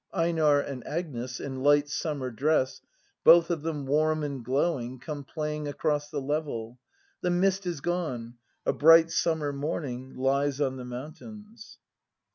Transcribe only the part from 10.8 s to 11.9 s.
mountains.